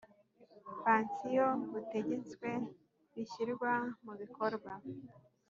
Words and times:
Pansiyo 0.81 1.47
butegetswe 1.71 2.49
bishyirwa 3.13 3.71
mu 4.03 4.13
bikorwa 4.21 4.71